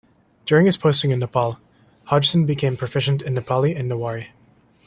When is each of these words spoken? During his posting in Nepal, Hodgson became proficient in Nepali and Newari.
During 0.47 0.65
his 0.65 0.77
posting 0.77 1.11
in 1.11 1.19
Nepal, 1.19 1.59
Hodgson 2.05 2.47
became 2.47 2.75
proficient 2.75 3.21
in 3.21 3.35
Nepali 3.35 3.79
and 3.79 3.87
Newari. 3.87 4.29